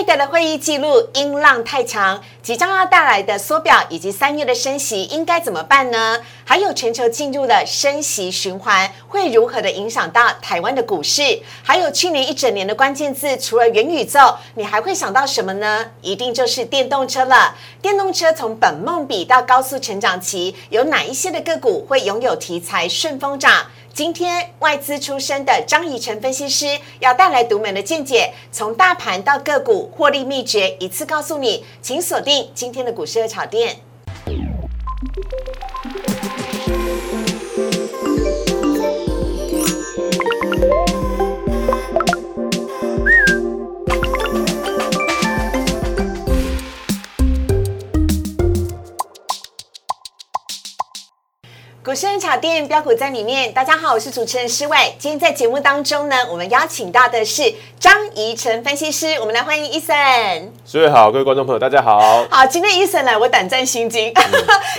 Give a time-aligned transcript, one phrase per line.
[0.00, 6.18] 费德的会议记录音浪太强，即将要带来的缩表以及三月的升息应该怎么办呢？
[6.42, 11.42] 还有全球进入的升息循环会如何的影响到台湾的股市？
[11.62, 15.90] 还有去年一整年的关键字，除了元宇宙，你还会想到什么呢？
[16.00, 17.54] 一定就是电动车了。
[17.82, 23.66] 电动车从本梦比到高速成长期，有哪一些的个股会拥有题材顺风涨？
[23.92, 33.76] 今天外资出身的张以成分析师要带来独门的见解，从大盘到个股获利秘诀一次告诉你，请锁定今天的股市热炒店。
[51.90, 54.94] 股市人炒店标股在里面，大家好，我是主持人施伟。
[54.96, 59.96] 今天在节目当中呢，我们邀请到的是张怡晨分析师，我们来欢迎伊森。
[60.64, 62.24] 施伟好，各位观众朋友，大家好。
[62.30, 64.14] 好，今天伊森来，我胆战心惊，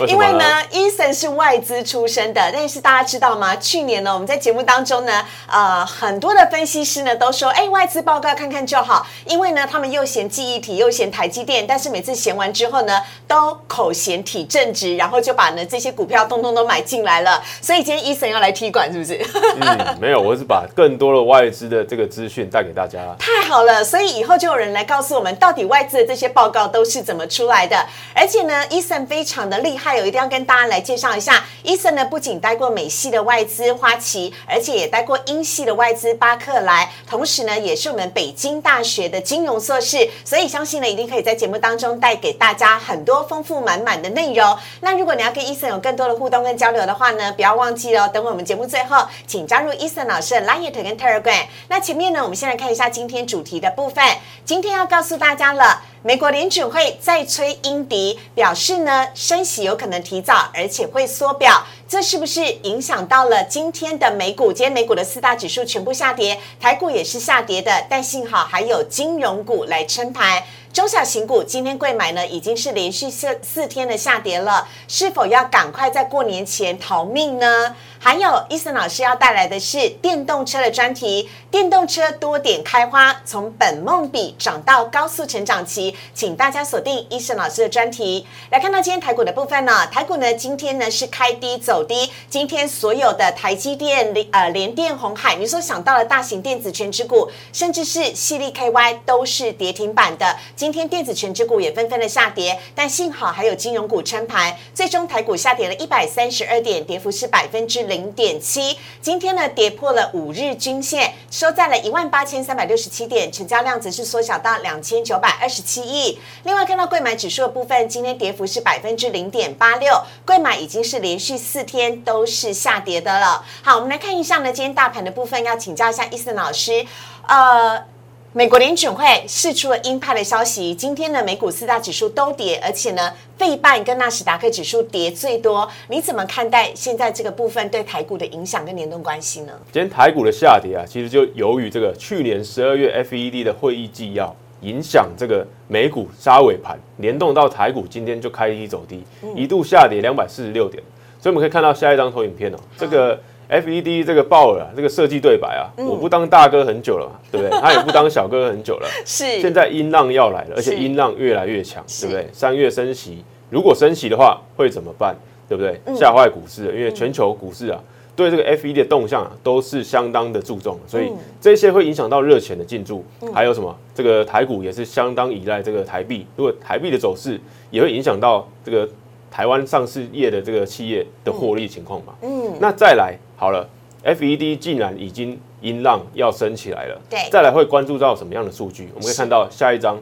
[0.08, 3.58] 因为呢，伊森是外资出身的，但是大家知道吗？
[3.58, 17.42] 去年呢，我们在节目当中呢，呃，很多的分析师呢都说，哎，外资报告看看就好，因为呢，他们又嫌记忆体，又嫌台积电，但是每次嫌完之后呢，都口嫌体正直，然后就把呢这些股票通通都买进来了。
[17.62, 19.26] 所以今天伊森要来踢馆，是不是？
[19.60, 23.00] 嗯，没有，我是把更多的外资的这个资讯带给大家。
[23.20, 27.78] 太好了，所以以后就有人来告诉我们，到底外资的这些报告都是怎么出来的。
[28.14, 31.44] 而且呢，伊森非常的厉害哦，一定要跟大家来介绍一下。
[31.64, 40.10] 伊森呢，不仅待过美系的外资花旗，而且也待过英系的外资巴克莱，同时呢，也是我们北京大学的金融硕士。
[40.24, 44.58] 所以相信呢，一定可以在节目当中带给大家很多丰富满满的内容。
[44.82, 51.46] 那如果你要跟伊森有更多的互动跟交流的的话呢，不要忘记哦，等会我们节目最后，请加入伊森老师的 Line 跟 Telegram。
[51.70, 54.04] 那前面呢，我们先来看一下今天主题的部分。
[54.44, 61.64] 今天要告诉大家了，美国联准会再催鹰笛，表示呢升息有可能提早，而且会缩表。
[61.88, 64.52] 这是不是影响到了今天的美股？
[64.52, 70.42] 今天美股的四大指数全部下跌，台股也是下跌的，但幸好还有金融股来撑盘。
[70.74, 77.76] 中小型股今天贵买呢，已经是连续四四天的下跌了，是否要赶快在过年前逃命呢？
[78.04, 88.26] 还有伊森老师要带来的是电动车的专题，电动车多点开花，从本梦比涨到高速成长期，请大家锁定伊森老师的专题。
[88.50, 100.36] 来看到今天台股的部分呢，台股呢今天呢是开低走低，今天所有的台积电、呃联电、红海，你所想到的大型电子全指股，甚至是细粒 KY 都是跌停板的。
[100.56, 108.78] 今天电子全指股也纷纷的下跌，但幸好还有金融股撑盘，最终台股下跌了一百三十二点，跌幅是百分之零点七。
[109.02, 116.18] 今天呢跌破了五日均线，收在了一万八千三百六十七点，成交量则是缩小到两千九百二十七亿。
[116.44, 119.92] 另外看到贵买指数的部分，今天跌幅是百分之零点八六，
[120.26, 123.44] 贵买已经是连续四天都是下跌的了。
[123.62, 126.86] 好，我们来看一下呢，今天大盘的部分要请教一下伊森老师，
[127.28, 127.91] 呃。
[128.34, 135.70] 美国联准会释出了鹰派的消息，今天呢美股四大指数都跌，而且呢费半跟纳斯达克指数跌最多。
[135.90, 139.52] 你怎么看待现在这个部分对台股的影响跟联动关系呢？
[139.74, 149.04] 今天台股的下跌啊，其实就由于这个去年十二月 FED 的会议纪要影响这个美股杀尾盘，联动到台股今天就开低走低，
[149.36, 150.82] 一度下跌两百四十六点。
[151.20, 153.22] 所以我们可以看到下一张投影片哦，这个
[153.52, 157.56] FED 这个鲍尔啊，这个设计对白啊，我不当大哥很久了嘛，对不对？
[157.60, 158.88] 他也不当小哥很久了。
[159.06, 162.30] 是现在音浪要来了，而且是音浪越来越强，是对不对？
[162.32, 165.16] 三月升息，如果升息的话会怎么办？
[165.50, 165.78] 对不对？
[165.86, 167.78] 嗯吓坏股市了，因为全球股市啊，
[168.16, 173.04] 对这个 FED 的动向啊都是相当的注重，所以嗯这些会影响到热钱的进驻。
[173.34, 173.76] 还有什么？
[173.94, 177.38] 这个台股也是相当依赖这个台币，如果台币的走势
[177.70, 178.88] 也会影响到这个
[179.30, 182.14] 台湾上市业的这个企业的获利情况嘛。
[182.22, 183.68] 嗯，那再来好了
[184.06, 188.88] ，FED 竟然已经音浪要升起来了，对再来会关注到什么样的数据？
[188.94, 189.98] 我们可以看到下一章，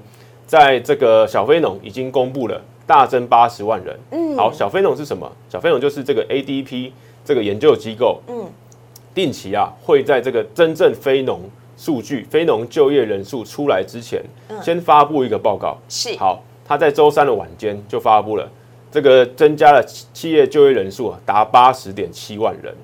[0.46, 3.98] 在这个小非农已经公布了大增八十万人。
[4.12, 5.32] 嗯好，小非农是什么？
[5.48, 6.92] 小非农就是这个 ADP
[7.24, 8.46] 这个研究机构，嗯
[9.16, 11.40] 定期啊会在这个真正非农
[11.78, 14.22] 数据、非农就业人数出来之前，
[14.62, 15.78] 先发布一个报告。
[15.88, 18.46] 是好，他在周三的晚间就发布了，
[18.92, 22.76] 这个增加了企企业就业人数啊，达八十点七万人。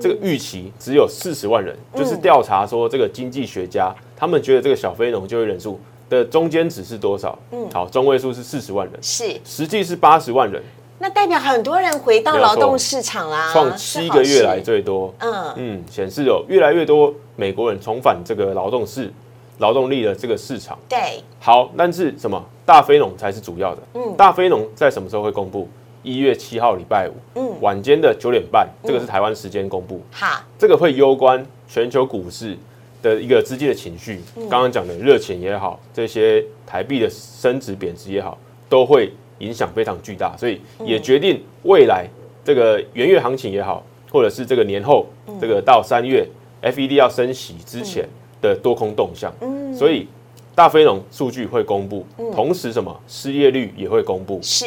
[0.00, 5.80] 这个预期只有四十万人，就是调查说这个经济学家他们觉得这个小非农就业人数
[6.10, 7.38] 的中间值是多少？
[7.52, 10.62] 嗯，好，中位数是四十万人，是，实际是八十万人，
[10.98, 15.14] 那代表很多人回到劳动市场啦，创七个月来最多。
[15.20, 15.54] 嗯。
[15.56, 19.10] 嗯，显示有越来越多美国人重返这个劳动市，
[19.58, 20.78] 劳动力的这个市场。
[20.88, 23.82] 对，好，但是什么大非农才是主要的。
[23.94, 25.68] 嗯，大非农在什么时候会公布？
[26.02, 30.02] 一月七号礼拜五，嗯，晚间的九点半，这个是台湾时间公布。
[30.10, 32.54] 好，这个会攸关全球股市
[33.00, 34.20] 的一个资金的情绪。
[34.50, 38.36] 刚刚讲的热钱也好，这些台币的升值贬值也好，
[38.68, 42.06] 都会影响非常巨大，所以也决定未来
[42.44, 45.06] 这个元月行情也好，或者是这个年后
[45.40, 46.28] 这个到三月
[46.62, 48.06] FED 要升息之前
[48.44, 49.32] 的多空动向。
[49.40, 50.06] 嗯，所以
[50.54, 54.38] 大非农数据会公布，同时什么失业率也会公布。
[54.42, 54.66] 是。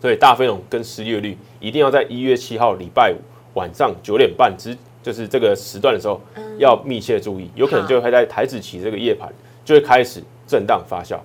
[0.00, 3.16] 所以大飞龙跟失业率一定要在一月七号礼拜五
[3.58, 6.18] 晚上九点半之，就是这个时段的时候，
[6.56, 9.30] 要密切注意，有可能就会在台子期这个夜盘
[9.62, 11.18] 就会开始震荡发酵。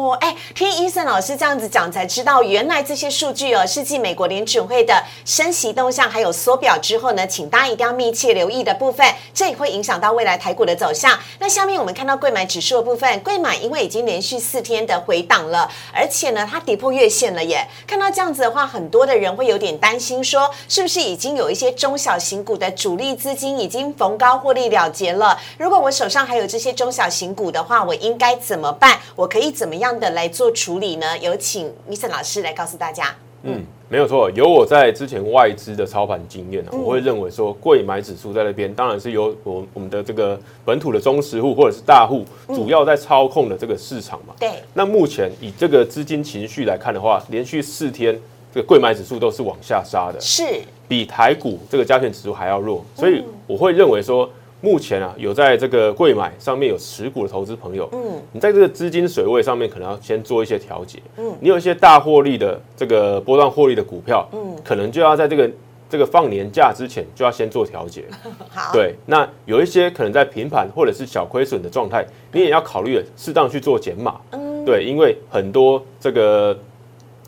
[0.00, 11.18] 哦，哎，听伊森老师这样子讲，才知道原来这些数据哦，是继美国联准会的升息动向还有缩表之后呢，请大家一定要密切留意的部分，这也会影响到未来台股的走向。
[11.38, 17.66] 那下面我们看到贵买指数的部分，贵买因为已经连续四天的回档了，而且呢，它跌破月线了耶。
[17.86, 25.38] 看到这样子的话，很多的人会有点担心，说是不是已经有一些中小型股的主力资金已经逢高获利了结了？
[25.58, 28.98] 如果我手上还有这些中小型股的话，我应该怎么办？
[29.16, 29.89] 我可以怎么样？
[29.98, 31.18] 的来做处理呢？
[31.18, 33.14] 有请 Mr 老师来告诉大家。
[33.42, 44.34] 嗯，没有错，有我在之前外资的操盘经验呢，我会认为说，贵买指数在那边，当然是由我我们的这个本土的中实户或者是大户主要在操控的这个市场嘛。
[44.38, 44.50] 对。
[44.74, 48.14] 那目前以这个资金情绪来看的话，连续四天
[48.54, 50.44] 这个贵买指数都是往下杀的，是
[50.86, 54.28] 比台股这个加权指数还要弱，所以我会认为说。
[54.62, 65.50] 目前啊，有在这个贵买上面有持股的投资朋友，嗯，你在这个资金水位上面可能要先做一些调节，嗯，你有一些大获利的这个波段获利的股票，嗯，可能就要在这个
[65.88, 68.04] 这个放年假之前就要先做调节，
[68.50, 76.58] 好，对，那有一些可能在平盘或者是小亏损的状态，你也要考虑适当去做减码，嗯，对，因为很多这个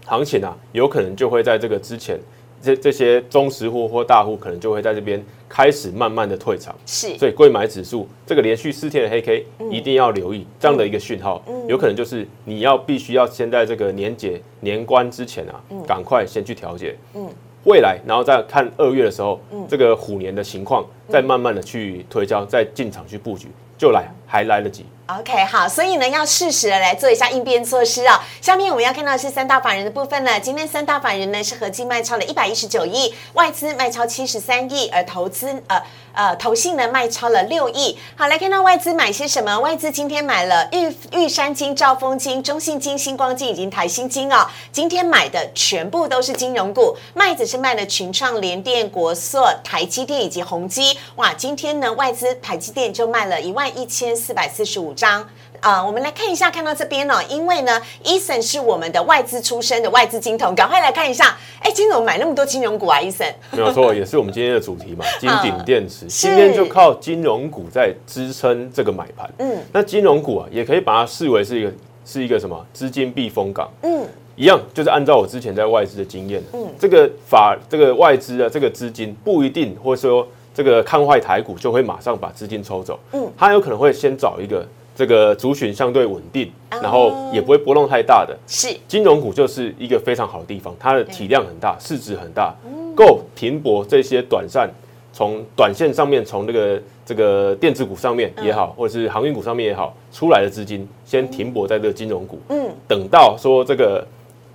[0.05, 2.21] 行情啊，有可能就会在这个之前。
[2.63, 17.29] 这这些中实户或大户可能就会在这边开始慢慢的退场，是，所以贵买指数这个连续四天的黑 K 一定要留意这样的一个讯号，有可能就是你要必须要先在这个年节年关之前啊，赶快先去调节，嗯，
[17.65, 24.87] 未来然后再看二月的时候，这个虎年的情况，再慢慢的去推敲，再进场去布局，就来还来得及。
[25.07, 28.25] OK，好，所以呢，要适时的来做一下应变措施啊。
[28.41, 30.41] 下面我们要看到是三大法人的部分呢。
[30.41, 35.83] 今天三大法人呢是合计卖超了一百一十九亿，外资卖超七十三亿，而投资呃
[36.15, 37.99] 呃投信呢卖超了六亿。
[38.17, 39.59] 好，来看到外资买些什么？
[39.59, 44.47] 外资今天买了玉玉山金、兆丰金、中信金、星光金以及台新金哦。
[44.71, 50.92] 今天买的全部都是金融股，卖子是卖了群创、联电、国硕、台积电以及宏基。
[51.17, 54.93] 哇，今天呢外资台积电就卖了一万一千四百四十五。
[54.95, 55.27] 张
[55.61, 61.37] 啊，我们来看一下，看到这边哦，因为呢，Eason 是我们的外资出身的外资金童，赶快来看一下。
[61.61, 63.33] 哎，今天我们买那么多金融股啊，Eason。
[63.53, 66.07] 没有错，也是我们今天的主题嘛， 金鼎电池。
[66.07, 69.31] 今天就靠金融股在支撑这个买盘。
[69.39, 71.73] 嗯，那金融股啊，也可以把它视为是一个
[72.05, 73.71] 是一个什么资金避风港。
[73.83, 74.05] 嗯，
[74.35, 82.99] 一样，就是按照我之前在外资的经验，嗯，这个法这个外资的这个资金不一定，或者说这个看坏台股就会马上把资金抽走。
[83.13, 84.67] 嗯，它有可能会先找一个。
[84.95, 88.69] 这个族群相对稳定，然后也不会波动太大的，是。
[88.87, 92.55] 金融股就是一个非常好的地方，它的体量很大，市值很大，
[92.95, 94.71] 够停泊这些短暂，
[95.11, 104.07] 从短线上面，从这个这个电子股上面也好，或者是航运股上面也好，出来的资金先停泊在这个金融股，嗯，等到说这个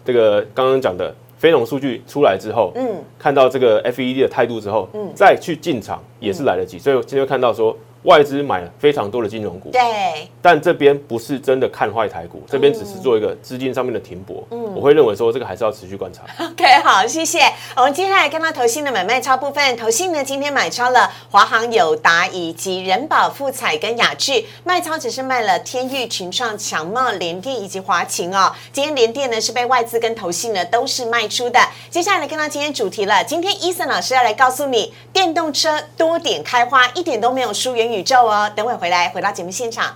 [0.06, 7.76] 这个刚刚讲的非农数据出来之后，嗯，看到这个 FED 的态度之后，嗯，再去进场也是来得及，所以今天看到说。
[8.08, 14.42] 外资买了非常多的金融股，对，但这边不是真的看坏台股，这边只是做一个资金上面的停泊。
[14.50, 16.24] 嗯，我会认为说这个还是要持续观察。
[16.42, 17.40] OK，好，谢谢。
[17.76, 28.54] 我们接下来看到投信的买卖超部分，投信呢今天买超了华航、友达以及人保、富彩跟雅致，卖超只是卖了天域、群创、强茂、联电以及华勤哦。
[28.72, 31.60] 今天联电呢是被外资跟投信呢都是卖出的。
[31.90, 37.97] 接下来看到今天主题了，今天伊森老师要来告诉你，电动车多点开花，一点都没有输元宇。
[37.98, 39.96] 宇宙哦，等会回来回到节目现场，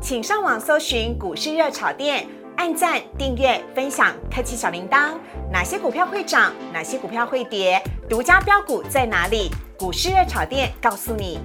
[0.00, 5.10] 请上网搜寻股市热炒店，按赞、订阅、分享，开启小铃铛。
[5.52, 6.54] 哪些股票会涨？
[6.72, 7.82] 哪些股票会跌？
[8.08, 9.50] 独家标股在哪里？
[9.78, 11.38] 股市热炒店告诉你。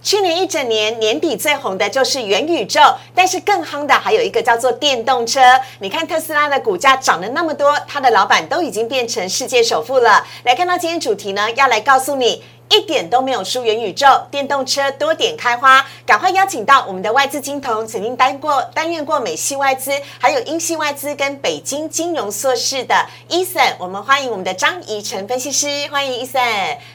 [0.00, 2.80] 去年一整年年底最红的就是元宇宙，
[3.14, 5.40] 但是更夯的还有一个叫做电动车。
[5.80, 10.24] 你看特斯拉的股价涨了那么多，它的老板都已经变成世界首富了。
[10.44, 12.42] 来看到今天主题呢，要来告诉你。
[12.70, 22.94] 一点都没有输元宇宙，电动车多点开花，赶快邀请到我们的外资金童，曾经担过担任过美系外资，还有英系外资跟北京金融硕士的
[23.28, 26.42] 伊森，我们欢迎我们的张怡晨分析师，欢迎伊森，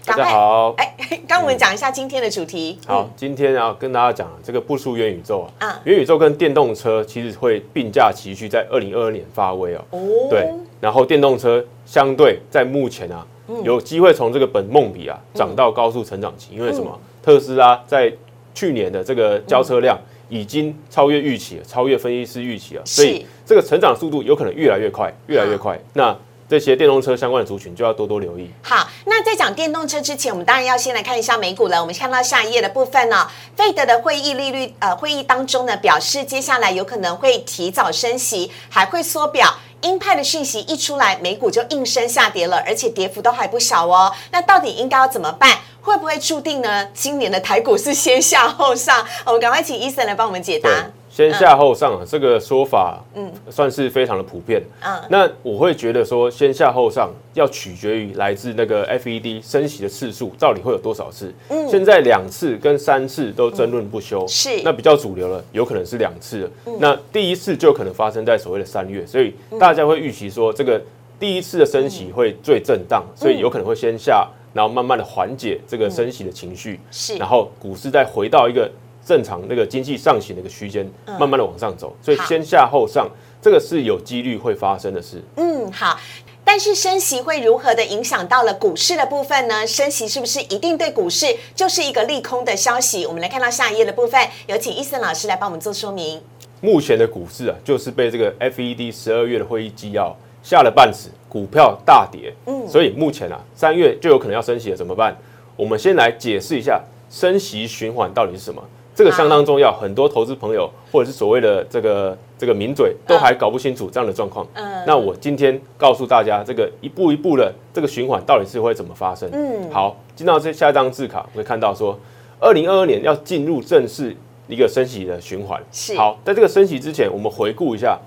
[0.05, 0.95] 大家好，哎，
[1.27, 9.99] 刚我们讲一下今天的主题，好，今天要跟大家讲这个不输元宇宙啊，啊元宇宙跟电动车其实会并驾齐驱，在二零二二年发威哦，哦。
[10.29, 10.49] 对，
[10.83, 13.25] 然后电动车相对在目前啊，
[13.63, 16.99] 有机会从这个本梦比啊涨到高速成长期，因为什么？
[17.23, 18.11] 特斯拉在
[18.53, 19.97] 去年的这个交车量
[20.27, 25.79] 已经超越预期了，超越分析师预期了，所以这个成长速度有可能越来越快，越来越快。
[25.93, 26.13] 那
[26.49, 28.49] 这些电动车相关的族群就要多多留意。
[28.61, 31.79] 好，那在讲电动车之前，我们当然要先来看一下美股了。
[31.79, 33.25] 我们看到下一页的部分呢、
[33.55, 39.47] 费德的会议利率呃会议当中呢，表示接下来有可能会提早升息，还会缩表。
[39.83, 44.11] 鹰派的讯息一出来，美股就应声下跌了，而且跌幅都还不小哦。
[44.31, 45.59] 那到底应该要怎么办？
[45.81, 46.87] 会不会注定呢？
[46.93, 49.05] 今年的台股是先下后上？
[49.25, 50.69] 我们赶快请伊森来帮我们解答。，
[51.13, 54.63] 先下后上啊，这个说法，嗯，算是非常的普遍。
[54.81, 54.99] 嗯。
[55.09, 61.31] 那我会觉得说，先下后上要取决于来自那个 FED 升息的次数到底会有多少次。
[61.49, 64.59] 嗯，现在两次跟三次都争论不休，是。
[64.63, 66.49] 那比较主流了，有可能是两次了。
[66.79, 70.81] 那第一次就可能发生在所谓的三月，所以大家会预期说，这个
[71.19, 77.17] 第一次的升息会最震荡，所以有可能会先下，然后慢慢的缓解这个升息的情绪，是。
[77.17, 78.67] 然后股市再回到一个
[79.05, 83.09] 正常那个经济上行的一个区间，慢慢的往上走，所以先下后上，
[83.41, 85.21] 这个是有几率会发生的事。
[85.37, 85.99] 嗯，好。
[86.45, 89.65] 但是升息会如何的影响到了股市的部分呢？
[89.65, 93.05] 升息是不是一定对股市就是一个利空的消息？
[93.05, 96.21] 我们来看到下一页的部分，有请伊森老师来帮我们做说明。
[96.59, 102.33] 目前的股市啊，就是被这个 FED 十二月的会议纪要吓了半死，股票大跌。
[102.45, 105.15] 嗯，所以目前啊，三月就有可能要升息了，怎么办？
[105.55, 108.61] 我们先来解释一下升息循环到底是什么。
[108.95, 114.45] 这个相当重要，很多投资朋友或者是所谓的这个这个名嘴都还搞不清楚这样的状况。
[114.53, 119.29] 嗯那我今天告诉大家，这个一步一步的这个循环到底是会怎么发生？
[119.31, 121.97] 嗯好，进到这下一张字卡，会看到说，
[122.39, 124.13] 二零二二年要进入正式
[124.47, 125.61] 一个升息的循环。
[125.71, 127.97] 是好，在这个升息之前，我们回顾一下，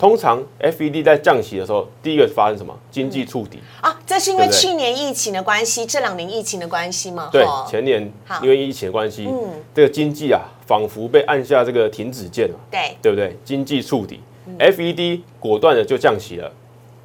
[0.00, 2.74] 通常 FED 在降息的时候，第一个发生什么？
[2.90, 3.58] 经济触底。
[3.82, 7.28] 啊，这是因为去年疫情的关系，这两年疫情的关系吗？
[7.30, 8.10] 对，前年
[8.42, 9.62] 因为疫情的关系，嗯。
[9.74, 13.36] 这个经济啊，仿佛被按下这个停止键了，对，对不对？
[13.44, 14.20] 经济触底。
[14.46, 16.50] 嗯，FED 果断的就降息了，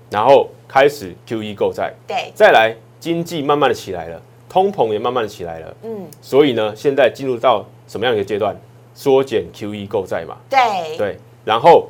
[0.10, 8.56] 然后开始 QE 购债，对，再来经济慢慢的起来了，通膨也慢慢的起来了，嗯，所以呢，现在进入到什么样的一个阶段？
[8.94, 11.90] 缩减 QE 购债嘛，对，对，然后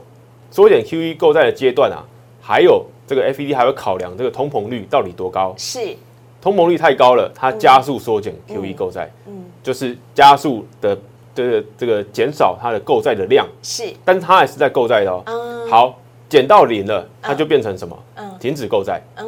[0.56, 2.00] 缩减 QE 购债的阶段啊，
[2.42, 5.94] 还有这个 FED 还会考量这个通膨率到底多高，是，
[6.42, 10.98] 通膨率太高了，它加速缩减 QE 购债，嗯，就是加速的
[11.34, 15.22] 这个这个减少它的购债的量，是，但是它还是在购债的哦。
[15.26, 18.04] 嗯，好，减到零了，它就变成什么？
[18.16, 19.02] 嗯停止购债。
[19.18, 19.28] 嗯，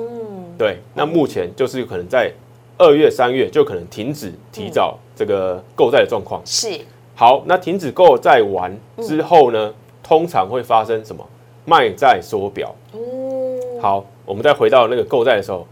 [0.58, 2.32] 对，那目前就是可能在
[2.78, 6.42] 二月、三月就可能停止提早这个购债的状况。
[6.46, 6.80] 是，
[7.16, 9.74] 好，那停止购债完之后呢，
[10.08, 11.28] 通常会发生什么？
[11.66, 12.74] 卖债缩表。
[12.94, 15.68] 嗯，好，我们再回到那个购债的时候，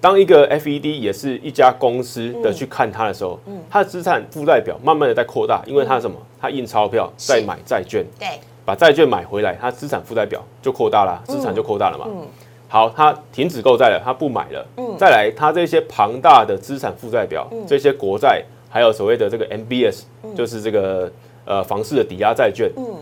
[0.00, 6.16] 当一个 FED 也是一家公司的去看它的时候，它的资产负债表慢慢的在扩大，因为它什么？
[6.38, 8.28] 它印钞票是在买债券，对，
[8.66, 12.04] 把债券买回来，它资产负债表就扩大了，资产就扩大了嘛。
[12.06, 12.26] 嗯
[12.68, 14.64] 好，它停止购债了，它不买了。
[14.96, 20.02] 再来，它这些庞大的资产负债表，嗯这些国债，还有所谓的这个 MBS，、
[20.36, 21.10] 就是这个
[21.44, 22.94] 呃房市的抵押债券，嗯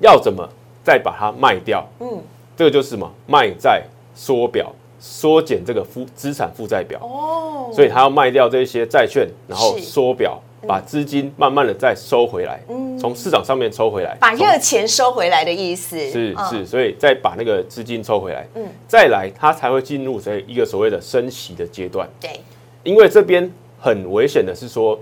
[0.00, 0.48] 要怎么
[0.82, 1.86] 再把它卖掉？
[2.00, 2.22] 嗯，
[2.56, 3.10] 这个就是什么？
[3.26, 3.82] 卖债
[4.14, 6.98] 缩表，缩减这个负资产负债表。
[7.00, 9.84] 哦，所以他要卖掉这些债券，然后是。
[9.84, 12.60] 缩表，把资金慢慢的再收回来，
[12.98, 16.10] 从市场上面抽回来，把热钱收回来的意思，嗯。
[16.10, 18.66] 是是，所以再把那个资金抽回来，嗯。
[18.88, 22.08] 再来它才会进入这一个所谓的升息的阶段。
[22.20, 22.40] 对，
[22.82, 24.98] 因为这边很危险的是说，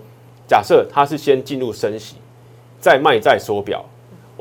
[0.49, 2.17] 假设它是先进入升息，
[2.81, 3.85] 再卖债缩表，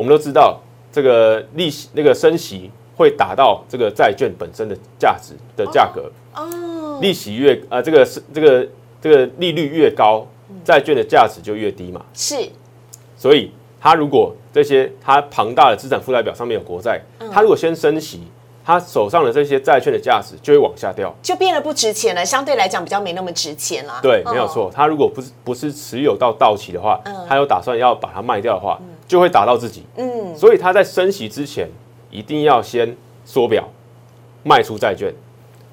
[0.01, 0.59] 我们都知道
[0.91, 8.67] 这个利息那个升息会打到这个债券本身的价值的价格，哦，利息越呃这个是这个
[8.99, 10.25] 这个利率越高，
[10.65, 12.03] 债券的价值就越低嘛。
[12.15, 12.49] 是，
[13.15, 16.99] 所以它如果这些它庞大的资产负债表上面有国债，
[17.31, 18.23] 它如果先升息，
[18.65, 21.13] 他手上的这些债券的价值就会往下掉。
[21.21, 23.99] 就变得不值钱了，相对来讲比较没那么值钱啦。
[24.01, 24.71] 对，嗯没有错。
[24.73, 28.79] 他如果不是不是持有到到期的话嗯，它有打算要把它卖掉的话，
[29.11, 29.83] 就会打到自己。
[29.97, 31.67] 嗯，所以他在升息之前，
[32.09, 33.67] 一定要先缩表，
[34.41, 35.13] 卖出债券。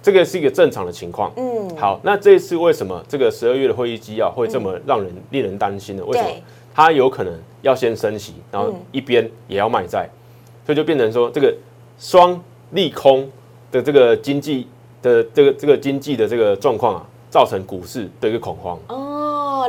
[0.02, 1.32] 这个是一个正常的情况。
[1.36, 6.04] 嗯，好，那这一次为什么这个十二月的会议纪要会这么让人令人担心呢？
[6.04, 6.30] 为什么
[6.74, 6.90] 他？
[6.90, 10.08] 有可能要先升息，然后一边也要卖债，
[10.66, 11.54] 所以就变成说这个
[11.96, 12.42] 双
[12.72, 13.30] 利空
[13.70, 14.66] 的这个经济
[15.00, 18.76] 的这个这个经济的这个状况啊，造成股市的一个恐慌。
[18.88, 19.17] 哦，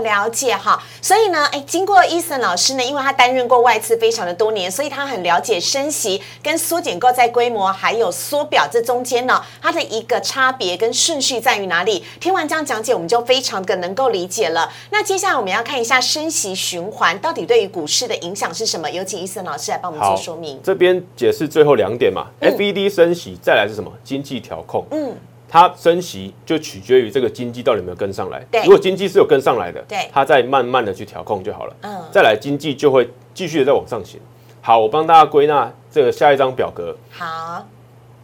[0.04, 0.82] 了解哈。
[1.02, 12.04] 所以呢，哎，经过伊森老师呢，因为他担任过外资非常的多年，所以他很了解升息跟缩减购债规模还有缩表这中间呢，它的一个差别跟顺序在于哪里？
[12.20, 14.72] 听完这样讲解，我们就非常的能够理解了。
[14.92, 18.90] 那接下来我们要看一下升息循环到底对于股市的影响是什么？
[18.90, 20.60] 有请伊森老师来帮我们做说明。
[20.64, 23.92] 这边解释最后两点嘛、嗯 f e d 升息，再来是什么？
[24.04, 24.86] 经济调控。
[24.92, 25.16] 嗯，
[25.50, 28.46] 它升息就取决于这个经济到底有没有跟上来。
[28.52, 31.76] 对如果经济是有跟上来的，对它再慢慢的去调控就好了。
[31.82, 34.20] 嗯再来经济就会继续的再往上行。
[34.62, 37.66] 好，我帮大家归纳这个下一张表格，好，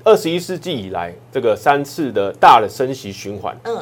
[0.03, 3.77] 二十一世纪以来这个三次的大的升息循环，嗯，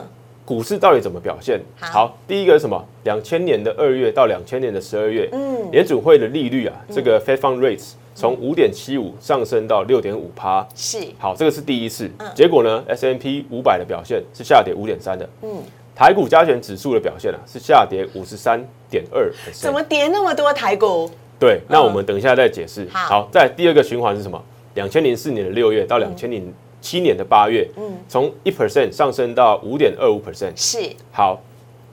[0.45, 1.59] 股市到底怎么表现？
[1.79, 2.81] 好第一个是什么？
[3.03, 10.65] 两千年的二月到两千年的十二月，嗯联准会的利率啊，这个 Fed Fund Rates 从五点七五上升到六点五趴。
[10.75, 12.10] 是，好，这个是第一次。
[12.20, 15.27] 嗯结果呢，S M P 五百的表现是下跌五点三的。
[15.41, 15.50] 嗯，
[15.96, 19.32] 台股加权指数的表现啊是下跌五十三点二。
[19.51, 21.10] 怎么跌那么多台股？
[21.39, 22.88] 对，那我们等一下再解释。
[22.91, 24.41] 好好，再第二个循环是什么？
[24.75, 26.51] 两千零四年的六月到两千零
[26.82, 30.51] 七年的八月，嗯从一 percent 上升到五点二五 percent。
[30.55, 30.77] 是，
[31.12, 31.39] 好，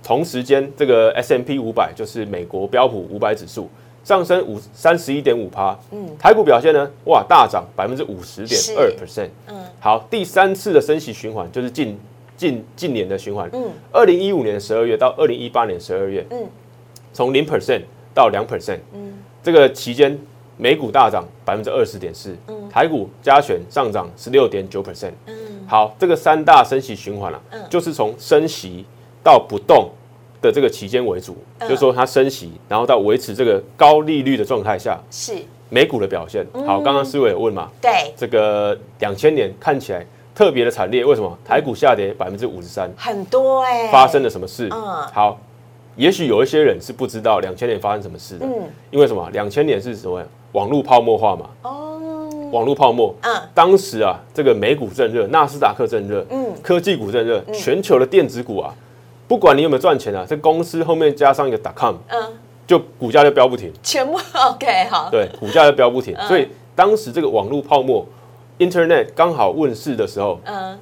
[0.03, 3.69] 同时间这个 S M P 五百就是美国标普五百指数
[4.03, 11.99] 上升五三十一点五趴，嗯，台股表现呢，哇，大涨百分之五十点二 percent，嗯，好，第三次的升息循环就是近
[12.37, 16.49] 近近年的循环，嗯，二零一五年十二月到二零一八年十二月，嗯，
[17.13, 17.83] 从零 percent
[18.15, 20.19] 到两 percent，嗯，这个期间
[20.57, 22.57] 美股大涨百分之二十点四，嗯。
[22.71, 25.35] 台股加权上涨十六点九 percent，嗯，
[25.67, 27.61] 好，这个三大升息循环啊，嗯。
[27.69, 28.85] 就是从升息
[29.25, 29.91] 到不动
[30.41, 35.35] 的这个期间为主，嗯就是说它升息，然后到维持这个高利率的状态下，是，
[35.69, 36.47] 美股的表现。
[36.55, 41.39] 嗯好，刚刚思伟有问嘛，对，这个两千年看起来特别的惨烈，为什么？
[41.45, 44.69] 台股下跌百分之五十三，很多哎、发生了什么事？
[44.73, 44.81] 嗯
[45.13, 45.39] 好，
[45.97, 49.29] 也许有一些人是不知道两千年发生什么事的，嗯因为什么？
[49.33, 50.23] 两千年是什么？
[50.53, 52.01] 网络泡沫化嘛，哦，
[52.51, 53.15] 网络泡沫。
[53.23, 58.75] 嗯当时啊，这个美股正热，纳斯达克正热，嗯科技股正热，全球的电子股啊，
[59.31, 62.21] 不管你有没有赚钱啊，这公司后面加上一个 .com，嗯，
[62.67, 66.03] 就股价就飙不停，全部 OK 好，对，股价就飙不嗯。
[66.03, 66.17] 停。
[66.27, 68.05] 所以当时这个网络泡沫
[68.59, 70.77] ，Internet 刚好问世的时候，嗯。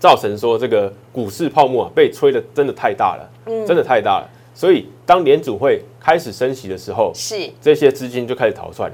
[0.00, 3.64] 造成说这个股市泡沫啊被吹的真的太大了，嗯。
[3.64, 4.28] 真的太大了。
[4.56, 8.90] 所以当联储会开始升息的时候，是，这些资金就开始逃窜，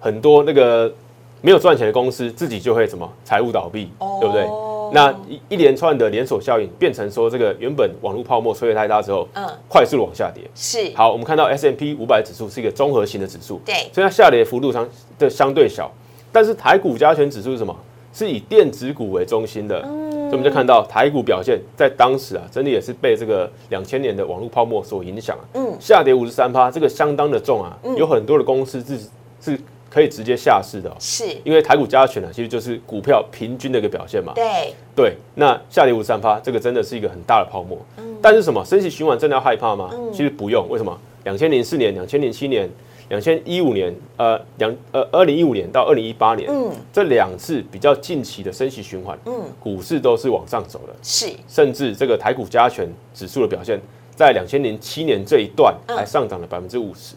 [0.00, 0.92] 很多那个
[1.40, 4.18] 没有赚钱的公司自己就会什么财务倒闭，哦。
[4.20, 4.44] 对不对？
[4.92, 9.46] 那一一连串的连锁效应，变成说这个原本网络泡沫吹得太大之后，嗯。
[9.68, 10.42] 快速地往下跌。
[10.54, 15.90] 是，好，我们看到 S M P 五百指数是一个综合型的指数，对，所以它下跌幅度相的相对小，
[16.32, 17.74] 但是台股加权指数是什么？
[18.12, 20.10] 是以电子股为中心的，嗯。
[20.10, 25.76] 所以我们就看到台股表现在当时啊，真的也是被这个两千年的网络泡沫所影响啊，嗯。
[25.78, 28.98] 下跌五十三趴，这个相当的重啊，有很多的公司是
[29.40, 37.76] 是可以直接下市的、哦，是，因为台股加权呢、其实就是股票平均的一个表现嘛，对，对，那下跌五三趴，这个真的是一个很大的泡沫。
[37.96, 38.16] 嗯。
[38.22, 39.90] 但是什么升息循环真的要害怕吗？
[40.12, 40.64] 其实不用。
[40.68, 40.96] 为什么？
[41.24, 42.70] 两千零四年、两千零七年、
[43.08, 46.70] 两千一五年，呃，两呃二零一五年到二零一八年，嗯。
[46.92, 53.80] 这两次比较近期的升息循环，嗯，股市都是往上走的，是，甚至这个台股加权指数的表现，
[54.14, 55.96] 在两千零七年这一段嗯。
[55.96, 57.16] 还上涨了百分之五十。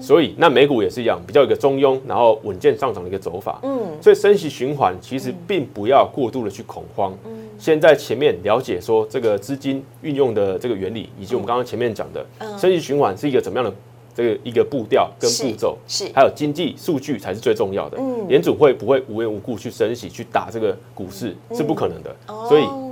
[0.00, 3.58] 所以那美股也是一样，比较一个中庸，然后稳健上涨的一个走法。
[3.62, 3.78] 嗯。
[4.00, 7.12] 所以升息循环其实并不要过度的去恐慌。
[7.24, 7.32] 嗯。
[7.58, 12.58] 先在前面了解说这个资金运用的这个原理，以及我们刚刚前面讲的嗯。
[12.58, 13.74] 升息循环是一个怎么样的
[14.14, 17.96] 这个一个步调跟步骤，是还有经济数据才是最重要的。
[17.98, 18.28] 嗯。
[18.28, 22.14] 联储会不会无缘无故去升息去打这个股市是不可能的，
[22.48, 22.82] 所以哦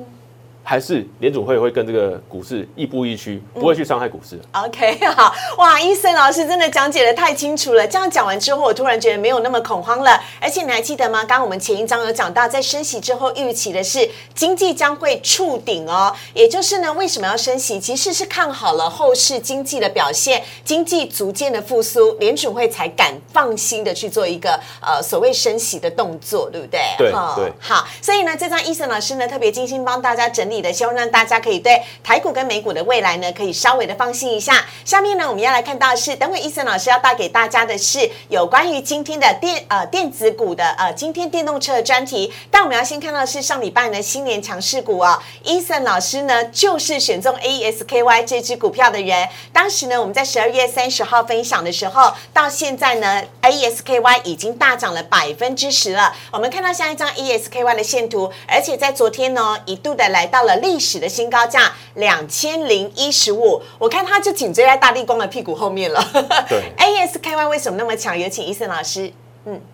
[0.67, 4.41] 还是联储会会跟这个股市亦步亦趋，不会去伤害股市。
[4.53, 7.87] OK， 好哇，伊森老师真的讲解的太清楚了。
[7.87, 10.19] 这样讲完之后，我突然觉得没有那么恐慌了。
[10.41, 11.19] 而且你还记得吗？
[11.19, 16.11] 刚刚我们前一章有讲到，在升息之后，预期的是经济将会触顶哦。
[16.33, 17.79] 也就是呢，为什么要升息？
[17.79, 26.81] 其实是看好了后市经济的表现，经济逐渐的复苏，联储会才敢放心的去做一个呃所谓升息的动作，对不对？
[26.97, 30.54] 对哈对好，所以呢，这张伊森老师呢特别精心帮大家整理。
[30.55, 34.65] 理的，希望让大家可以对台股跟美股的未来呢，可以稍微的放心一下。
[34.85, 42.33] 下面呢，我们要来看到是，等会伊森老师要带给大家的是有关于今天的电呃电子股的呃今天电动车的专题。
[42.51, 49.29] 但我们要先看到是上礼拜呢新年强势股哦，伊森老师呢就是选中 A E S K Y 这支股票的人。
[49.53, 56.15] 当时呢我们在十二月三十号分享的时候，到现在呢 A E S K Y 已经大涨了百分之十了。
[56.31, 63.61] 我们看到下一张 ASKY 的线图，而且在昨天呢一度的来到了历史的新高价两千零一十五。
[63.79, 66.01] 我看它就紧追在大地光的屁股后面了。
[66.49, 68.19] 对， ASKY 为什么那么强？
[68.19, 69.11] 有请伊森老师。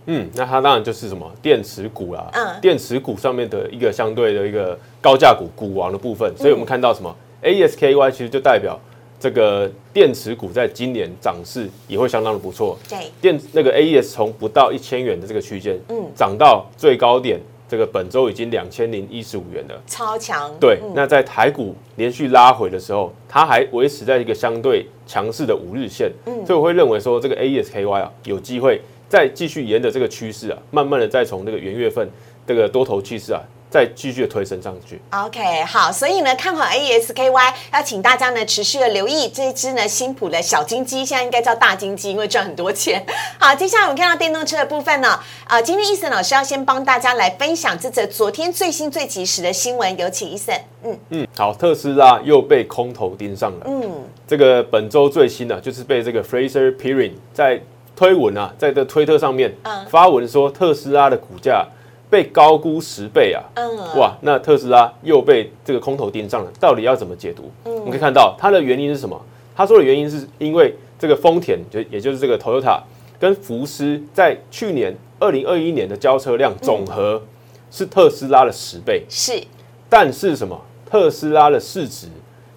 [0.07, 8.77] 嗯，那它当然就是什么电池股啦，嗯电池股上面的一个相对的一个高价股股王的部分，所以我们看到什么 ASKY 其实就代表
[9.21, 12.77] 这个电池股在今年涨势也会相当的不错。
[12.89, 17.39] 对，电那个 AES 从不到一千元的这个区间，嗯涨到最高点，
[17.71, 19.81] 这个本周已经两千零一十五元了。
[19.87, 20.51] 超强。
[20.59, 32.11] 对，嗯那在台股连续拉回的时候，它还维持在一个相对强势的五日线，嗯所以我会认为说这个 AESKY 啊有机会再继续沿着这个趋势啊，慢慢的再从这个元月份
[32.45, 35.01] 这个多头趋势啊，再继续的推升上去。
[35.11, 43.05] OK，好，所以呢，看好 ASKY，要请大家呢持续的留意这一只呢新普的小金鸡，现在应该叫大金鸡，因为赚很多钱。
[43.39, 50.55] 好，接下来我们看到电动车的部分呢，啊、今天伊森老师要先帮大家来分享这则昨天最新最及时的新闻，有请伊森。
[50.83, 53.67] 嗯嗯，好，特斯拉又被空头盯上了。
[53.67, 57.61] 嗯，这个本周最新的、就是被这个 Fraser Peering 在
[57.95, 61.67] 推文啊，在这推特上面嗯发文说特斯拉的股价
[62.11, 63.41] 被高估十倍啊。
[63.55, 67.51] 嗯哇，那特斯拉又被这个空头盯上了，到底要怎么解读？
[67.65, 69.19] 嗯我们可以看到它的原因是什么？
[69.57, 72.81] 他说的原因是因为这个丰田，就也就是这个 Toyota
[73.19, 77.23] 跟福斯在去年二零二一年的交车量总和
[77.71, 79.43] 是特斯拉的十倍，是，
[79.89, 80.61] 但是什么？
[80.91, 82.09] 特斯拉的市值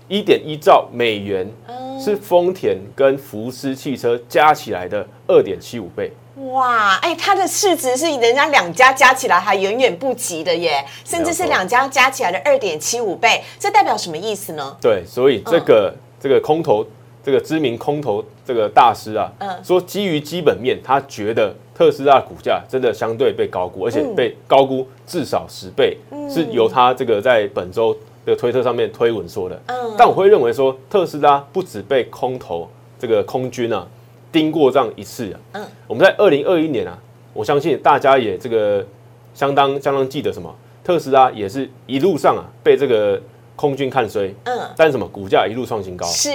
[0.07, 6.11] 一点一兆美元，嗯是丰田跟福斯汽车加起来的二点七五倍。
[6.35, 14.75] 哇，哎，它的市值是人家两家加起来还远远不及的耶，甚至是两家加起来的二点七五倍，这代表什么意思呢？
[14.81, 16.83] 对，所以这个、这个空头，
[17.23, 19.63] 这个知名空头这个大师啊，嗯。
[19.63, 24.15] 说基于基本面，他觉得特斯拉股价真的相对被高估，而且嗯。
[24.15, 25.95] 被高估至少十倍，
[26.27, 29.61] 是由他这个在本周的推特上面推文说的。
[29.67, 29.93] 嗯。
[29.95, 32.67] 但我会认为说，特斯拉不止被空头
[32.97, 33.87] 这个空军啊
[34.33, 35.39] 盯过这样一次啊。
[35.53, 36.99] 嗯我们在二零二一年啊，
[37.33, 38.85] 我相信大家也这个
[39.33, 43.21] 相当相当记得什么，特斯拉也是一路上啊被这个
[43.55, 46.05] 空军看衰，嗯，但是什么股价一路创新高。
[46.07, 46.29] 是，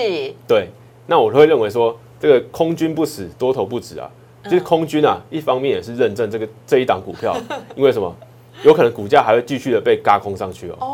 [0.47, 0.69] 对，
[1.07, 4.09] 那我会认为说，这个空军不死，多头不止啊。
[4.45, 7.37] 就是空军啊，一方面也是认证这个这一档股票，
[7.75, 8.15] 因为什么？
[8.65, 10.77] 有可能股价还会继续的被嘎空上去哦。
[10.81, 10.87] 哦，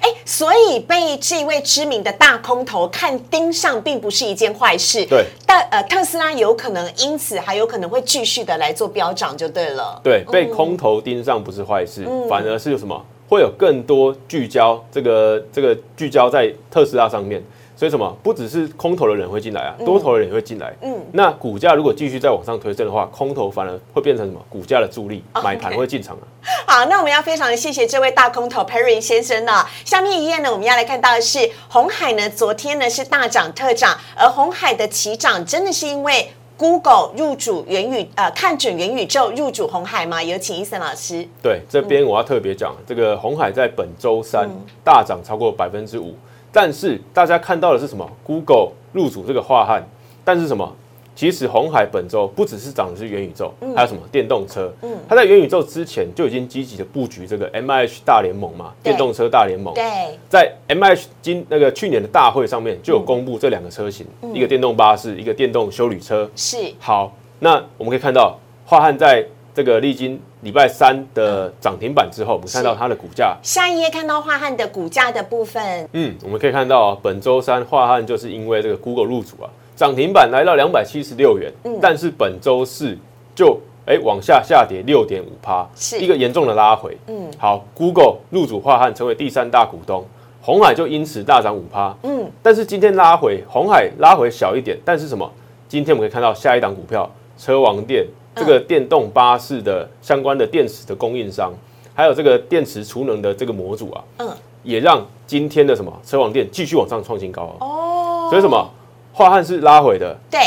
[0.00, 5.04] 哎，所以被这位知名的大空头看盯上，并不是一件坏事。
[5.06, 10.00] 对，但呃，特斯拉有可能因此还有可能会继续的来做飙涨，就对了。
[10.02, 13.04] 对，被空头盯上不是坏事，嗯反而是有什么？
[13.28, 17.42] 会有更多聚焦这个这个聚焦在特斯拉上面。
[17.78, 18.12] 所以什么？
[18.24, 20.74] 不只是空头的人会进来啊，多头的人也会进来。
[20.82, 24.44] 嗯那股价如果继续再往上推升的话，空头反而会变成什么？
[24.50, 26.26] 股价的助力，买盘会进场啊。
[26.66, 29.64] 好，那我们要非常的谢谢这位大空头 Perry 先生呢。
[29.84, 40.20] 下面一页呢，我们要来看到的是红海呢，昨天呢是大涨特涨，而红海的起涨真的是因为 Google 入主元宇呃看准元宇宙入主红海吗？
[40.20, 41.24] 有请伊森老师。
[41.40, 46.16] 对，这边我要特别讲，这个红海在本周三嗯大涨超过百分之五，
[46.60, 49.80] 但是大家看到的是什么？Google 入主这个化汉，
[50.24, 50.68] 但是什么？
[51.14, 54.72] 其实红海本周不只是涨的是元宇宙，还有什么电动车？
[54.82, 59.72] 嗯它在元宇宙之前就已经积极的布局这个 M I H 大联盟嘛，电动车大联盟。
[59.72, 59.84] 对，
[60.28, 66.28] 在 M I H 今那个去年的大会上面就有公布这两个车型，嗯一个电动巴士，一个电动修旅车。
[66.34, 69.24] 是好，那我们可以看到，华汉在
[69.58, 82.96] 这个历经礼拜三的涨停板之后，我们看到它的股价，下一页看到华汉的股价的部分，嗯，我们可以看到啊本周三华汉就是因为这个 Google 入主啊，涨停板来到两百七十六元，嗯但是本周四
[83.34, 86.96] 就哎、往下下跌六点五趴，是一个严重的拉回。
[87.08, 90.06] 嗯好，Google 入主华汉成为第三大股东，
[90.40, 91.92] 红海就因此大涨五趴。
[92.04, 95.28] 嗯，但是今天拉回，红海拉回小一点，但是什么？
[95.66, 98.06] 今天我们可以看到下一档股票车王电
[98.38, 101.52] 这个电动巴士的相关的电池的供应商，
[101.94, 104.30] 还有这个电池储能的这个模组啊，嗯，
[104.62, 107.66] 也让今天的什么车网电继续往上创新高哦。
[107.66, 108.70] 哦，所以什么？
[109.12, 110.40] 华汉是拉回的，对，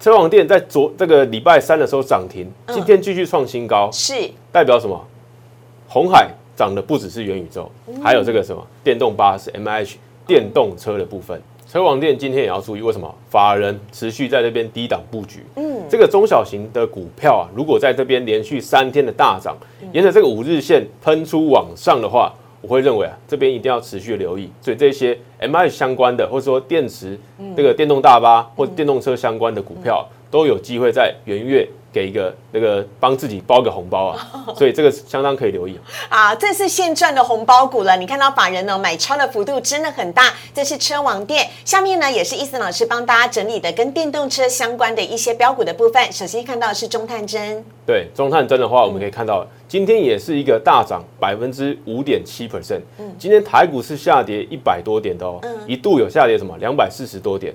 [0.00, 4.14] 车网电在昨这个礼拜三的时候涨停，嗯今天继续创新高，是
[4.50, 4.98] 代表什么？
[5.86, 7.70] 红海涨的不只是元宇宙，
[8.02, 11.40] 还有这个什么电动巴士 M H 电动车的部分。
[11.68, 15.44] 车王店今天也要注意，为什么法人持续在这边低档布局？
[15.56, 19.56] 嗯，这个中小型的股票啊，如果在这边连续三天的大涨，
[19.92, 24.48] 沿着这个五日线喷出往上的话，我会认为啊，这边一定要持续留意。
[24.60, 27.18] 所以这些 M I 相关的，或者说电池、
[27.56, 31.68] 这个电动大巴或电动车相关的股票，都有机会在元月。
[31.96, 35.80] 给一个那个帮自己包个红包啊，所以这个相当可以留意
[36.10, 36.34] 啊。
[36.34, 40.24] 这是现赚的红包股了，你看到法人呢买超的幅度真的很大。
[40.52, 46.12] 这是车王店，下面呢也是伊森老师帮大家整理的跟电动车相关的一些标股的部分。
[46.12, 52.82] 首先看到是中探针，对中探针的话，我们可以看到今天也是一个大涨百分之五点七 percent。
[52.98, 57.54] 嗯，今天台股是下跌一百多点的哦，一度有下跌什么两百四十多点。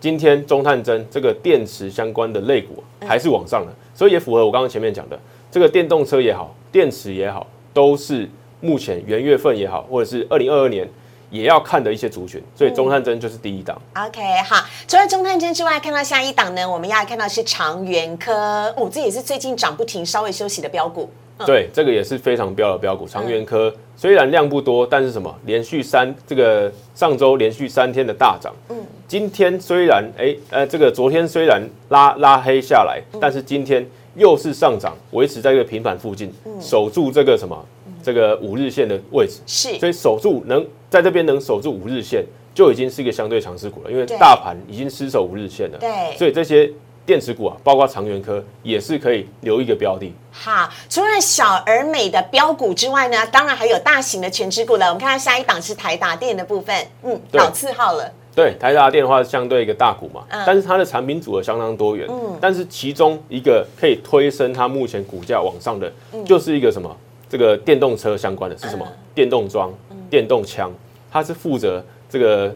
[0.00, 8.26] 今天中探针这个电池相关的类股还是往上的，所以也符合我刚刚前面讲的，这个电动车也好，电池也好，都是
[8.62, 10.88] 目前元月份也好，或者是二零二二年
[11.30, 13.80] 也要看的一些族群，所以中探针就是第一档。
[13.94, 21.08] OK，好，除了中探针之外，看到下一档呢，我们要看到是长源科，哦，这也是最近涨不停、稍微休息的标股。
[21.46, 23.08] 对，这个也是非常标的标股。
[23.08, 25.34] 长源科虽然量不多，但是什么？
[25.46, 28.52] 连续三这个上周连续三天的大涨。
[28.68, 28.76] 嗯。
[29.08, 33.84] 今天虽然哎呃，这个昨天虽然拉拉黑下来，但是今天
[34.16, 37.64] 又是上涨，维持在这个平板附近，守住这个什么
[38.02, 39.40] 这个五日线的位置。
[39.46, 39.78] 是。
[39.78, 45.78] 所以守住能在这边能守住五日线，就已经是一个相对强势股了，因为大盘已经失守五日线了。
[45.78, 46.16] 对。
[46.16, 46.70] 所以这些。
[47.06, 50.12] 电池股啊，包括长源科也是可以留一个标的。
[50.30, 54.86] 好，除了小而美的标股之外呢，当然还有大型的全值股了。
[54.86, 58.12] 我们看下下一档是台达电的部分，嗯，老字号了。
[58.32, 62.06] 对，台达电的话相对一个大股嘛，但是它的产品组合相当多元。
[62.08, 65.90] 嗯，但是其中一个可以推升它目前股价往上的，
[66.24, 66.96] 就是一个什么？
[67.30, 68.86] 这个电动车相关的是什么？
[69.14, 69.72] 电动桩、
[70.10, 70.70] 电动枪，
[71.10, 72.54] 它是负责这个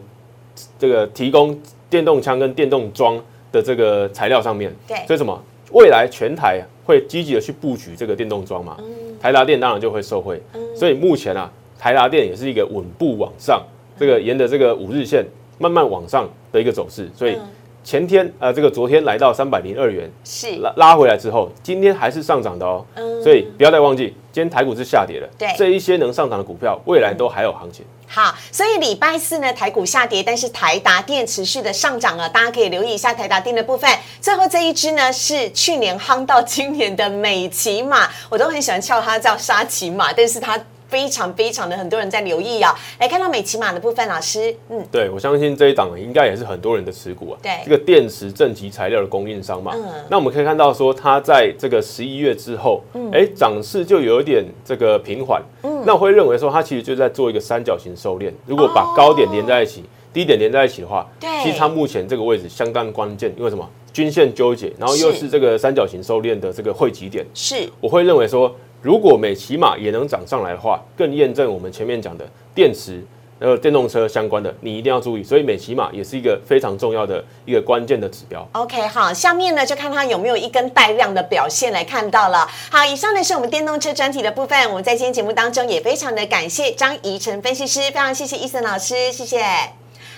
[0.77, 1.59] 这个提供
[1.89, 3.19] 电动枪跟电动桩。
[3.51, 5.41] 的这个材料上面，对，所以什么？
[5.71, 8.75] 未来全台会积极的去布局这个电动桩嘛？
[8.79, 8.85] 嗯，
[9.17, 10.41] 台达电当然就会受惠。
[10.55, 13.63] 嗯，所以目前啊，台达电也是一个稳步往上，
[13.97, 15.25] 这个沿着这个五日线
[15.57, 17.09] 慢慢往上的一个走势。
[17.15, 17.37] 所以
[17.85, 22.83] 前天呃，这个昨天来到三百零二元，是拉拉回来之后，今天还是上涨的哦。
[22.95, 25.29] 嗯，所以不要再忘记，今天台股是下跌的。
[25.37, 27.85] 对，这一些能上涨的股票，未来都还有行情。
[28.07, 33.87] 好，所以礼拜四呢，台股下跌，但是台达电持续的上涨啊，大家可以留意一下台达电的部分。
[34.19, 40.59] 最后这一支呢，是去年夯到今年的美骑马，我都很喜欢叫它叫沙琪马，但是它。
[40.95, 47.39] 非常非常的很多人在留意啊，来看到美骑马的部分，老师，嗯，对我相信这一档应该也是很多人的持股啊。
[47.43, 58.31] 对，这个电池正极材料的供应商嘛，嗯，那我们可以看到说，它在这个十一月之后，嗯，哎，涨势就有一点这个平缓，嗯，那我会认为说，它其实就在做一个三角形收敛。
[58.45, 63.69] 如果把高点连在一起，低点连在一起的话，对，其实它目前这个位置相当关键，因为什么？
[63.91, 68.55] 均线纠结，然后又是这个三角形收敛的这个汇集点，是，我会认为说。
[68.85, 73.03] 如果美骑马也能涨上来的话，更验证我们前面讲的电池、
[73.39, 75.23] 呃电动车相关的，你一定要注意。
[75.23, 78.47] 所以美骑马也是一个非常重要的一个关键的指标。
[78.51, 82.47] OK，好，下面呢就看它有没有一根带量的表现来看到了。
[82.69, 84.69] 好，以上呢是我们电动车专题的部分。
[84.69, 89.39] 我们在今天节目当中也非常的感谢张怡晨分析师，非常谢谢伊森老师，谢谢。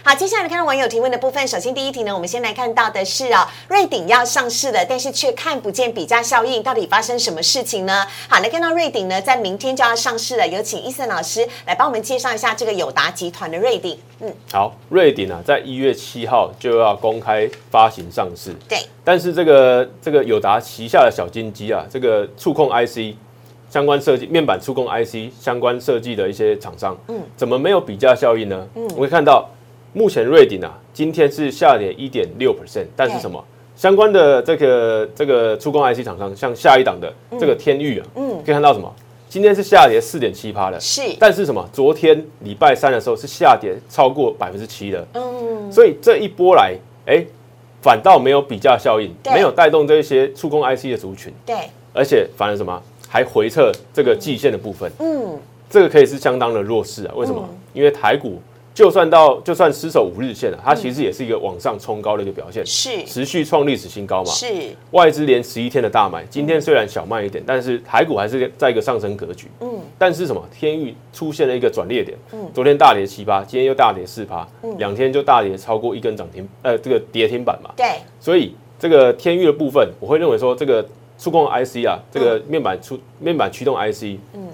[0.08, 1.46] 好，接下来看到网友提问的部分。
[1.46, 8.06] 首先第一题呢，我们先来看到的是啊，瑞鼎要上市了，但是却看不见比价效应，到底发生什么事情呢？
[8.30, 14.00] 好，来看到瑞鼎呢，在明天就要上市了，有请伊森老师来帮我们介绍一下这个友达集团的瑞鼎。
[14.22, 18.56] 嗯，好，瑞鼎啊，在一月七号就要公开发行上市。
[18.70, 23.14] 对，但是这个这个友达旗下的小金鸡啊，这个触控 IC
[23.70, 28.66] 相关设计面板触控 IC 相关设计的一些厂商，嗯，怎么没有比价效应呢？
[28.76, 29.46] 嗯，我会看到。
[29.98, 33.44] 目前瑞鼎啊，今天是下跌一点六 percent，但是什么
[33.76, 38.94] 相关的这个这个触控 IC 厂商，像下一档的这个天域啊，嗯，可以看到什么？
[39.28, 41.68] 今天是下跌四点七趴的，是，但是什么？
[41.74, 46.76] 昨天礼拜三的时候是下跌超过百分之七的，嗯，所以这一波来，
[47.08, 47.26] 哎，
[47.82, 51.56] 反倒没有比价效应，没有带动这些触控 IC 的族群，对，
[51.92, 52.80] 而且反而什么？
[53.10, 55.40] 还回撤这个季线的部分，嗯，
[55.72, 57.14] 这个可以是相当的弱势啊？
[57.16, 57.44] 为什么？
[57.74, 58.40] 因为台股。
[58.78, 64.32] 就算到就算失守五日线了，它其实也是一个往上冲高的一个表现，是持续创历史新高嘛？
[64.32, 64.46] 是
[64.92, 69.48] 外资连十一天的大买，今天虽然小卖一点，但是台股还是在一个上升格局。
[69.62, 70.48] 嗯，但是什么？
[70.56, 77.72] 天域出现了一个转捩点，嗯，昨天大跌七八，今天又大跌四趴，两天就大跌超过一根涨停，呃，这个跌停板嘛。
[77.76, 77.88] 对，
[78.20, 80.88] 所以这个天域的部分，我会认为说这个
[81.18, 84.48] 触控 IC 啊，这个面板出面板驱动 IC，嗯。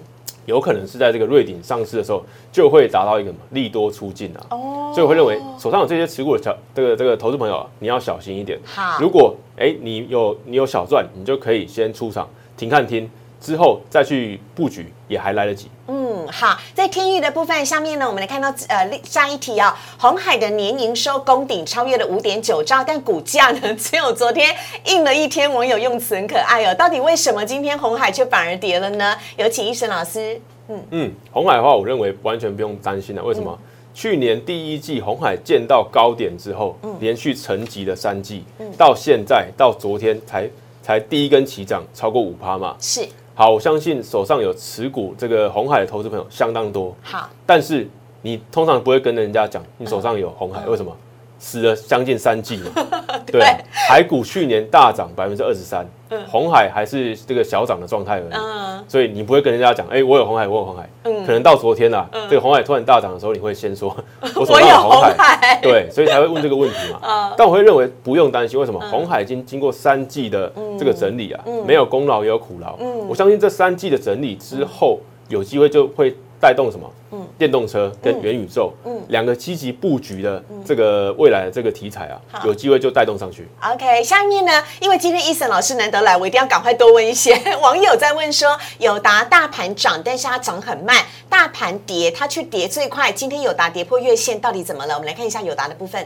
[0.45, 4.45] 有可能是在这个瑞鼎上市的时候就会达到一个利多出尽啊。
[4.51, 8.59] 哦，所以我会认为手上有这些持股的小这个这个投资朋友啊，你要小心一点。
[8.65, 12.27] 好如果哎你有你有小赚，你就可以先出场
[12.57, 15.67] 停看听，之后再去布局也还来得及。
[15.87, 24.55] 嗯，好，在天域的部分下面呢，我们来看到呃另下一题啊，红海的年营收攻顶超越了五点九兆，但股价呢只有昨天
[24.85, 29.15] 印了一天，网友用词很可爱哦，到底为什么今天红海却反而跌了呢？
[29.37, 30.39] 有请医生老师。
[30.69, 33.23] 嗯嗯，红海的话，我认为完全不用担心了。
[33.23, 33.57] 为什么？
[33.93, 38.43] 去年第一季红海见到高点之后，连续沉寂了三季，
[38.75, 40.49] 到现在到昨天才
[40.81, 42.75] 才第一根起涨超过五趴嘛。
[42.79, 47.87] 是好，我相信手上有持股这个红海的投资朋友相当多，好，但是
[48.21, 50.95] 你通常不会跟人家讲你手上有红海，为什么？
[51.43, 52.71] 死了将近三季嘛，
[53.27, 53.57] 对啊，
[53.89, 55.85] 海股去年大涨百分之二十三，
[56.25, 61.25] 红海还是这个小涨的状态而已，嗯，所以你不会跟人家讲，哎、我有红海，我有红海，嗯。
[61.25, 63.93] 可能到昨天啦、这个红海突然大涨的时候，你会先说，
[64.35, 66.99] 我有红上有红海，海，对，所以才会问这个问题嘛。
[67.03, 67.33] 嗯。
[67.37, 68.79] 但我会认为不用担心，为什么？
[68.89, 72.77] 红海已经经过三季的这个整理啊，没有功劳也有苦劳。
[72.79, 73.05] 嗯。
[73.09, 76.91] 我相信这三季的整理之后，有机会就会带动什么？
[77.11, 83.47] 嗯电动车跟元宇宙嗯两个积极布局的这个未来的这个题材啊，好有机会就带动上去。
[83.61, 84.51] OK，下面呢，
[84.81, 87.33] 因为今天伊森老师难得来，我一定要赶快多问一些。
[87.61, 90.97] 网友在问说，友达大盘涨，但是它涨很慢，
[91.29, 93.09] 大盘跌，它去跌最快。
[93.09, 94.95] 今天友达跌破月线，到底怎么了？
[94.95, 96.05] 我们来看一下友达的部分。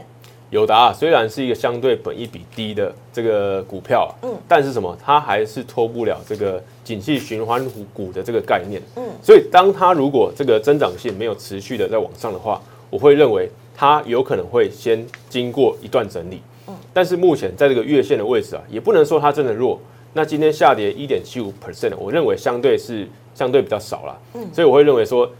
[0.50, 19.78] 友达、啊、虽然是一个相对本益比低的这个股票、啊，嗯，但是什么，它还是脱不了这个景气循环股股的这个概念，嗯，所以当它如果这个增长性没有持续的在往上的话，我会认为它有可能会先经过一段整理，嗯，但是目前在这个月线的位置啊，也不能说它真的弱。
[20.14, 25.30] 那今天下跌一点七五 percent，我认为相对是相对比较少了，嗯，所以我会认为说，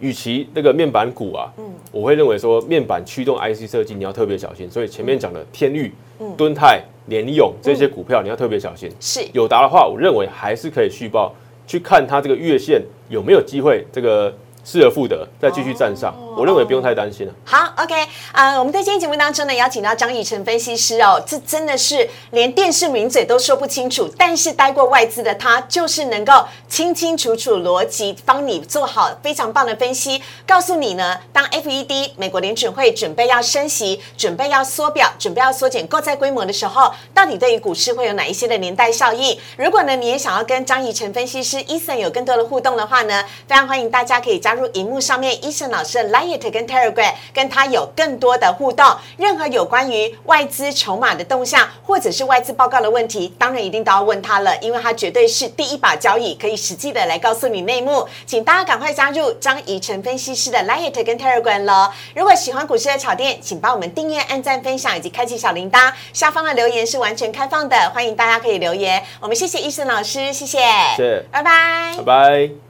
[0.00, 1.52] 与其那个面板股啊，
[1.90, 5.92] 我会认为说面板驱动 IC 设计你要特别小心，所以前面讲的天域、
[6.36, 8.90] 敦泰、联勇这些股票你要特别小心。
[9.00, 9.20] 是。
[9.32, 11.34] 友达的话，我认为还是可以续报，
[11.66, 14.32] 去看它这个月线有没有机会这个
[14.66, 16.12] 失而复得，再继续站上。
[16.36, 17.32] 我认为不用太担心了。
[17.44, 17.94] 好，OK，
[18.32, 39.38] 啊、我们在今天节目当中呢，邀请到张以成分析师哦，这真的是连电视名嘴都说不清楚，但是待过外资的他，就是能够清清楚楚逻辑帮你做好非常棒的分析，告诉你呢，当 FED 美国联准会准备要升息、准备要缩表、准备要缩减购债规模的时候，到底对于股市会有哪一些的连带效应？
[39.56, 48.84] 如果呢，你也想要跟张以成分析师 Eason 有更多的互动的话呢，非常欢迎大家可以加入荧幕上面 Eason 老师的 Liet 跟 Telegram，跟他有更多的互动。
[49.16, 58.06] 任何有关于外资筹码的动向，或者是外资报告的问题，当然一定都要问他了，因为他绝对是第一把交椅，可以实际的来告诉你内幕。
[58.26, 61.90] 请大家赶快加入张怡晨分析师的 Liet 跟 Telegram 喽。
[62.14, 65.92] 如果喜欢股市的炒店，请帮我们订阅、按赞、分享以及开启小铃铛。
[66.12, 69.02] 下方的留言是完全开放的，欢迎大家可以留言。
[69.20, 70.58] 我们谢谢医生老师，谢谢，
[70.96, 72.65] 谢谢拜拜拜拜。